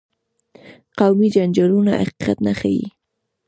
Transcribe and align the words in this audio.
قومي 0.99 1.27
جنجالونه 1.35 1.91
حقیقت 2.01 2.37
نه 2.45 2.53
ښيي. 2.59 2.85